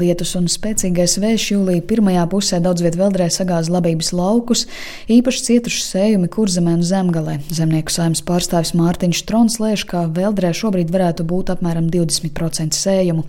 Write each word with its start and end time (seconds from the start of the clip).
Lietus 0.00 0.32
un 0.38 0.46
spēcīgais 0.48 1.18
vējš 1.20 1.44
jūlijā 1.52 1.82
pirmajā 1.90 2.22
pusē 2.32 2.60
daudz 2.64 2.84
vietā 2.84 3.00
Veldrē 3.02 3.26
sagāza 3.32 3.72
labības 3.74 4.12
laukus, 4.16 4.64
īpaši 5.12 5.44
cietuši 5.48 5.82
sējumi 5.84 6.30
kurzemē 6.32 6.78
un 6.78 6.86
zemgalē. 6.86 7.36
Zemnieku 7.52 7.92
saimnes 7.92 8.24
pārstāvis 8.24 8.72
Mārtiņš 8.78 9.22
Strons 9.24 9.60
lēš, 9.60 9.84
ka 9.90 10.06
Veldrē 10.16 10.54
šobrīd 10.56 10.92
varētu 10.94 11.28
būt 11.28 11.52
apmēram 11.56 11.92
20% 11.92 12.76
sējumu. 12.80 13.26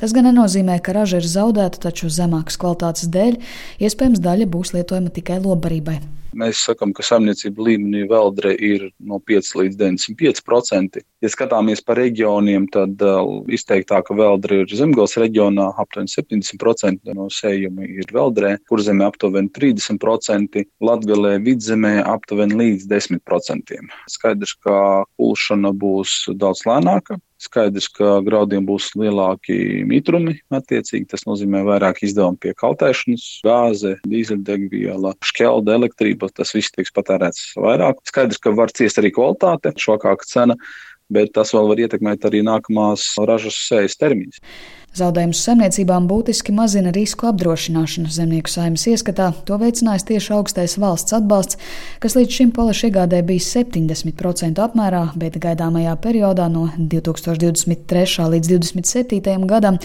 Tas 0.00 0.16
gan 0.16 0.30
nenozīmē, 0.30 0.80
ka 0.80 0.96
raža 0.96 1.20
ir 1.20 1.28
zaudēta, 1.28 1.82
taču 1.88 2.08
zemākas 2.12 2.60
kvalitātes 2.60 3.10
dēļ 3.12 3.40
iespējams 3.84 4.24
daļa 4.24 4.50
būs 4.50 4.72
lietojama 4.78 5.12
tikai 5.12 5.42
lobarībai. 5.44 6.00
Mēs 6.38 6.62
sakām, 6.66 6.92
ka 6.96 7.04
saimniecība 7.06 7.68
līmenī 7.68 8.04
veldre 8.10 8.54
ir 8.54 8.88
no 8.98 9.20
5 9.22 9.50
līdz 9.60 9.78
95%. 9.80 11.02
Ja 11.24 11.30
skatāmies 11.32 11.82
pa 11.84 11.96
reģioniem, 11.98 12.66
tad 12.74 13.00
uh, 13.04 13.22
izteiktāk 13.48 14.10
veldre 14.16 14.62
ir 14.62 14.74
zemgals 14.76 15.16
reģionā 15.20 15.70
aptuveni 15.80 16.12
70% 16.12 17.14
no 17.16 17.28
sējuma 17.32 17.86
ir 17.88 18.10
veldrē, 18.14 18.56
kur 18.68 18.82
zemē 18.84 19.08
aptuveni 19.08 19.52
30%, 19.54 20.64
latgalē 20.84 21.36
vidzemē 21.44 21.96
aptuveni 22.14 22.58
līdz 22.60 22.88
10%. 22.90 23.78
Skaidrs, 24.10 24.56
ka 24.64 24.78
kulšana 25.18 25.72
būs 25.74 26.24
daudz 26.40 26.66
lēnāka, 26.68 27.18
Skaidrs, 27.44 27.90
ka 27.92 28.18
graudiem 28.24 28.64
būs 28.68 28.92
lielāki 28.98 29.84
mitrumi, 29.88 30.38
attiecīgi 30.54 31.10
tas 31.12 31.26
nozīmē 31.28 31.64
vairāk 31.66 32.00
izdevumu 32.06 32.40
pie 32.40 32.54
kaltēšanas, 32.56 33.26
gāze, 33.44 33.96
dīzeļdegviela, 34.08 35.14
šķelda, 35.24 35.76
elektrība, 35.80 36.30
tas 36.32 36.54
viss 36.56 36.72
tiks 36.74 36.94
patērēts 36.96 37.52
vairāk. 37.60 38.00
Skaidrs, 38.08 38.40
ka 38.40 38.54
var 38.56 38.72
ciest 38.74 39.00
arī 39.02 39.12
kvalitāte, 39.14 39.74
šokāka 39.84 40.28
cena, 40.28 40.56
bet 41.12 41.34
tas 41.36 41.52
vēl 41.54 41.68
var 41.72 41.84
ietekmēt 41.84 42.24
arī 42.28 42.40
nākamās 42.46 43.10
ražas 43.28 43.58
sējas 43.68 44.00
termiņus. 44.00 44.40
Zaudējumus 44.94 45.40
saimniecībām 45.42 46.04
būtiski 46.06 46.52
mazina 46.54 46.92
risku 46.94 47.26
apdrošināšana. 47.26 48.12
Zemnieku 48.14 48.52
saimnes 48.52 48.84
ieskatā 48.92 49.32
to 49.48 49.56
veicinājis 49.58 50.06
tieši 50.06 50.34
augstais 50.36 50.76
valsts 50.78 51.16
atbalsts, 51.16 51.58
kas 51.98 52.14
līdz 52.14 52.36
šim 52.36 52.52
polišu 52.54 52.92
iegādē 52.92 53.24
bijis 53.26 53.48
70% 53.56 54.62
apmērā, 54.62 55.02
bet 55.18 55.40
gaidāmajā 55.42 55.96
periodā 56.04 56.46
no 56.52 56.68
2023. 56.78 58.28
līdz 58.36 58.52
2027. 58.52 59.48
gadam 59.50 59.80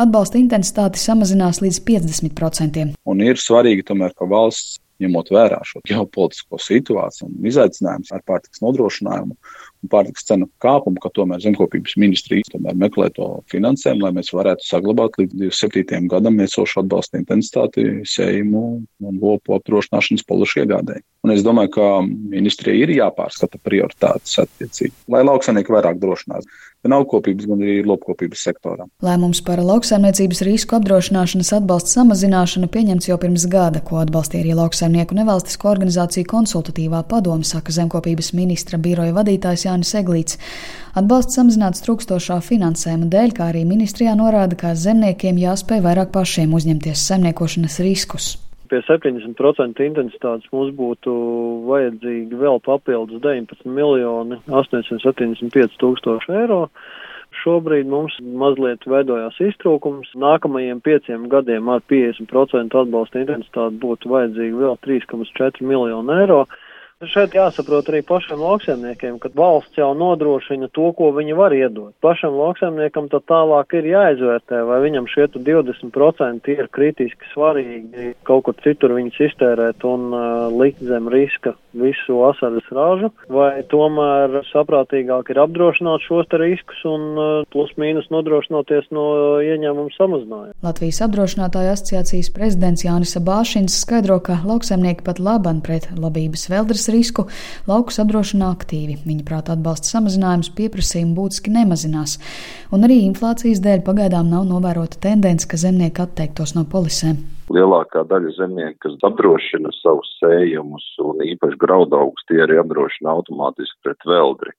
atbalsta 0.00 0.40
intensitāte 0.40 1.02
samazinās 1.02 1.60
līdz 1.60 1.82
50%. 1.84 2.88
Un 3.04 3.20
ir 3.20 3.36
svarīgi 3.36 3.84
tomēr, 3.92 4.16
ka 4.16 4.24
valsts 4.30 4.78
ņemot 5.02 5.30
vērā 5.34 5.60
šo 5.66 5.82
ģeopolitisko 5.88 6.58
situāciju 6.62 7.28
un 7.28 7.48
izaicinājumus 7.50 8.12
ar 8.14 8.22
pārtikas 8.26 8.62
nodrošinājumu 8.64 9.36
un 9.84 9.92
pārtikas 9.92 10.26
cenu 10.28 10.48
kāpumu, 10.64 11.00
ka 11.02 11.12
tomēr 11.14 11.42
zemkopības 11.44 11.96
ministrija 12.00 12.48
tomēr 12.52 12.76
meklē 12.80 13.10
to 13.16 13.28
finansējumu, 13.52 14.06
lai 14.06 14.12
mēs 14.18 14.32
varētu 14.34 14.66
saglabāt 14.66 15.18
līdz 15.20 15.36
27. 15.44 16.08
gadam 16.12 16.40
esošu 16.44 16.82
atbalsta 16.84 17.20
intensitāti 17.20 17.86
sējumu 18.08 18.64
un 19.04 19.22
lopu 19.22 19.58
apdrošināšanas 19.58 20.26
polišu 20.28 20.64
iegādēji. 20.64 21.04
Un 21.24 21.32
es 21.32 21.44
domāju, 21.44 21.72
ka 21.76 21.88
ministrijai 22.04 22.82
ir 22.84 22.96
jāpārskata 22.98 23.60
prioritātes 23.64 24.36
attiecīgi, 24.42 24.92
lai 25.12 25.24
lauksanieki 25.24 25.72
vairāk 25.72 26.00
drošinās 26.02 26.48
gan 26.84 26.98
augkopības, 26.98 27.46
gan 27.48 27.62
arī 27.64 27.78
lopkopības 27.88 28.42
sektorā. 28.44 28.84
Lēmums 29.04 29.40
par 29.46 29.62
lauksaimniecības 29.64 30.42
risku 30.44 30.76
apdrošināšanas 30.76 31.54
atbalsta 31.56 31.94
samazināšanu 31.96 32.68
pieņemts 32.72 33.08
jau 33.08 33.16
pirms 33.22 33.46
gada, 33.48 33.80
ko 33.84 34.02
atbalstīja 34.02 34.44
arī 34.44 34.56
lauksaimnieku 34.58 35.16
nevalstisko 35.16 35.70
organizāciju 35.72 36.28
konsultatīvā 36.28 37.00
padome, 37.08 37.48
saka 37.48 37.72
zemkopības 37.72 38.34
ministra 38.36 38.76
biroja 38.76 39.16
vadītājs 39.16 39.64
Jānis 39.64 39.73
Eglīts. 39.82 40.38
Atbalsts 40.94 41.34
samazināts 41.34 41.82
trūkstošā 41.82 42.38
finansējuma 42.46 43.10
dēļ, 43.10 43.34
kā 43.34 43.50
arī 43.50 43.64
ministrijā 43.66 44.14
norāda, 44.14 44.54
ka 44.54 44.76
zemniekiem 44.78 45.42
jāspēj 45.42 45.82
vairāk 45.82 46.14
pašiem 46.14 46.54
uzņemties 46.54 47.08
saimniekošanas 47.10 47.82
riskus 47.82 48.34
pie 48.74 48.80
70% 48.82 49.84
intensitātes 49.86 50.50
mums 50.52 50.72
būtu 50.74 51.12
vajadzīgi 51.68 52.38
vēl 52.40 52.60
papildus 52.64 53.22
19 53.22 53.68
miljoni 53.70 54.40
875 54.50 55.78
tūkstoši 55.82 56.34
eiro. 56.40 56.64
Šobrīd 57.42 57.88
mums 57.90 58.14
mazliet 58.22 58.84
veidojās 58.86 59.38
iztrūkums. 59.42 60.12
Nākamajiem 60.18 60.80
pieciem 60.86 61.26
gadiem 61.30 61.70
ar 61.70 61.82
50% 61.90 62.78
atbalsta 62.82 63.22
intensitāti 63.22 63.80
būtu 63.82 64.10
vajadzīgi 64.12 64.60
vēl 64.60 64.78
3,4 64.86 65.66
miljonu 65.66 66.18
eiro. 66.20 66.44
Šeit 67.10 67.34
jāsaprot 67.36 67.88
arī 67.90 68.02
pašiem 68.06 68.40
lauksaimniekiem, 68.40 69.18
ka 69.22 69.30
valsts 69.36 69.78
jau 69.78 69.90
nodrošina 69.98 70.70
to, 70.74 70.90
ko 70.96 71.10
viņi 71.16 71.36
var 71.38 71.54
iedot. 71.56 71.92
Pašam 72.04 72.36
lauksaimniekam 72.38 73.10
tad 73.12 73.26
tālāk 73.30 73.76
ir 73.78 73.90
jāizvērtē, 73.92 74.62
vai 74.68 74.80
viņam 74.84 75.08
šie 75.10 75.28
20% 75.34 76.50
ir 76.54 76.70
kritiski 76.74 77.32
svarīgi 77.32 78.14
kaut 78.28 78.46
kur 78.48 78.56
citur 78.64 78.94
viņus 78.96 79.20
iztērēt 79.28 79.84
un 79.88 80.10
uh, 80.12 80.48
likt 80.54 80.82
zem 80.84 81.08
riska 81.12 81.54
visu 81.74 82.20
vasaras 82.20 82.66
ražu, 82.74 83.10
vai 83.32 83.64
tomēr 83.70 84.40
saprātīgāk 84.50 85.32
ir 85.32 85.40
apdrošināt 85.42 86.04
šos 86.06 86.30
riskus 86.40 86.84
un 86.88 87.06
uh, 87.18 87.32
plus 87.52 87.72
mīnus 87.80 88.06
nodrošinoties 88.14 88.90
no 88.94 89.06
ieņēmumu 89.42 89.92
samazinājuma. 89.96 90.54
Latvijas 90.64 91.02
apdrošinātāja 91.06 91.74
asociācijas 91.74 92.30
prezidents 92.34 92.86
Jānis 92.86 93.16
Abāšins 93.18 93.80
skaidro, 93.82 94.20
ka 94.24 94.38
lauksaimnieki 94.46 95.04
pat 95.06 95.20
laban 95.22 95.60
pret 95.64 95.90
labības 95.98 96.46
veldras 96.52 96.86
risku 96.94 97.26
laukus 97.68 98.00
apdrošina 98.02 98.48
aktīvi. 98.54 99.00
Viņa 99.04 99.26
prāta 99.28 99.54
atbalsta 99.58 99.90
samazinājums 99.92 100.52
pieprasījumu 100.56 101.16
būtiski 101.18 101.52
nemazinās, 101.54 102.18
un 102.72 102.86
arī 102.86 103.02
inflācijas 103.04 103.62
dēļ 103.64 103.84
pagaidām 103.86 104.30
nav 104.32 104.46
novērota 104.48 105.02
tendence, 105.04 105.48
ka 105.50 105.60
zemnieki 105.60 106.06
atteiktos 106.06 106.54
no 106.56 106.64
polisēm. 106.70 107.20
Lielākā 107.52 108.06
daļa 108.08 108.30
zemnieku, 108.38 108.78
kas 108.86 108.94
apdrošina 109.04 109.72
savus 109.82 110.08
sējumus 110.22 110.86
un 111.04 111.20
īpaši 111.26 111.60
graudaugus, 111.60 112.24
tie 112.30 112.40
arī 112.46 112.56
apdrošina 112.62 113.12
automātiski 113.18 113.84
pret 113.84 114.08
veldri. 114.08 114.54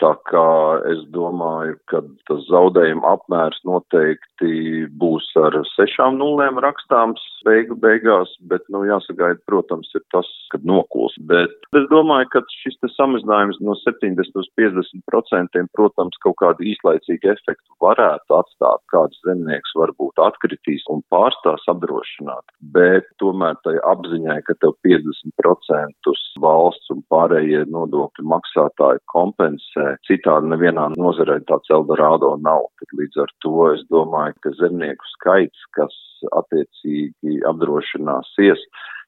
Tā 0.00 0.14
kā 0.30 0.80
es 0.88 1.00
domāju, 1.12 1.74
ka 1.90 2.00
tas 2.28 2.40
zaudējuma 2.48 3.04
apmērs 3.18 3.60
noteikti 3.68 4.86
būs 4.96 5.26
ar 5.36 5.58
sešām 5.74 6.16
nulēm 6.16 6.60
rakstāms 6.64 7.20
beigu 7.44 7.76
beigās, 7.82 8.32
bet, 8.48 8.64
nu, 8.72 8.80
jāsagaida, 8.88 9.42
protams, 9.50 9.92
ir 9.92 10.04
tas, 10.14 10.28
kad 10.54 10.64
nokuls. 10.64 11.09
Bet 11.30 11.52
es 11.78 11.84
domāju, 11.92 12.26
ka 12.32 12.40
šis 12.50 12.78
samazinājums 12.96 13.60
no 13.62 13.76
70 13.84 14.34
līdz 14.34 14.48
50 14.58 15.04
procentiem, 15.06 15.68
protams, 15.78 16.16
kaut 16.24 16.38
kādu 16.42 16.66
īslaicīgu 16.72 17.30
efektu 17.30 17.76
varētu 17.84 18.34
atstāt. 18.34 18.82
Kāds 18.90 19.20
zemnieks 19.26 19.76
varbūt 19.78 20.18
atkritīs 20.24 20.82
un 20.90 21.04
pārstās 21.12 21.68
apdrošināt, 21.70 22.42
bet 22.74 23.06
tomēr 23.22 23.58
tai 23.66 23.76
apziņai, 23.92 24.40
ka 24.48 24.58
tev 24.64 24.74
50% 24.86 26.14
valsts 26.42 26.90
un 26.94 27.04
pārējie 27.12 27.62
nodokļu 27.70 28.26
maksātāji 28.34 29.04
kompensē 29.14 29.94
citādi 30.10 30.50
nevienā 30.50 30.90
nozarē 30.96 31.38
tāds 31.50 31.70
Eldorado 31.70 32.34
nav. 32.42 32.66
Tad 32.82 32.98
līdz 32.98 33.22
ar 33.26 33.34
to 33.44 33.56
es 33.70 33.86
domāju, 33.92 34.34
ka 34.42 34.56
zemnieku 34.58 35.14
skaits, 35.14 35.68
kas 35.78 35.94
attiecīgi 36.36 37.40
apdrošināsies, 37.48 38.64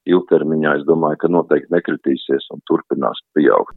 ilgtermiņā 0.09 0.77
es 0.79 0.87
domāju, 0.89 1.21
ka 1.23 1.31
noteikti 1.33 1.73
nekritīsies 1.75 2.49
un 2.55 2.63
turpinās 2.69 3.21
pieaugt. 3.37 3.75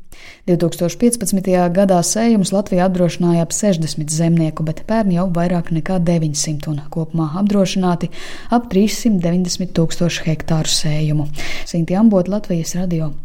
2015. 0.49 1.51
gadā 1.75 1.99
sējums 2.05 2.53
Latvijā 2.55 2.87
apdrošināja 2.89 3.45
ap 3.45 3.53
60 3.55 4.13
zemnieku, 4.13 4.65
bet 4.67 4.85
pērn 4.89 5.13
jau 5.15 5.27
vairāk 5.35 5.71
nekā 5.75 5.99
900 6.05 6.71
un 6.73 6.81
kopumā 6.93 7.31
apdrošināti 7.41 8.11
ap 8.55 8.69
390 8.73 9.75
tūkstoši 9.77 10.29
hektāru 10.29 10.71
sējumu. 10.71 11.29
Sinti 11.65 11.97
Ambot, 11.97 12.31
Latvijas 12.31 12.75
radio. 12.79 13.15